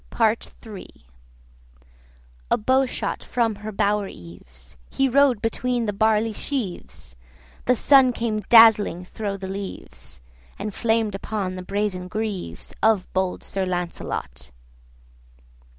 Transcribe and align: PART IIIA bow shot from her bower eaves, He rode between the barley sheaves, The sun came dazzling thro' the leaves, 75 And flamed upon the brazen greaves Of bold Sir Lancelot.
PART 0.09 0.51
IIIA 0.63 0.97
bow 2.65 2.87
shot 2.87 3.23
from 3.23 3.57
her 3.57 3.71
bower 3.71 4.07
eaves, 4.07 4.75
He 4.89 5.07
rode 5.07 5.43
between 5.43 5.85
the 5.85 5.93
barley 5.93 6.33
sheaves, 6.33 7.15
The 7.65 7.75
sun 7.75 8.11
came 8.11 8.39
dazzling 8.49 9.05
thro' 9.05 9.37
the 9.37 9.47
leaves, 9.47 10.19
75 10.53 10.55
And 10.57 10.73
flamed 10.73 11.13
upon 11.13 11.55
the 11.55 11.61
brazen 11.61 12.07
greaves 12.07 12.73
Of 12.81 13.13
bold 13.13 13.43
Sir 13.43 13.63
Lancelot. 13.63 14.49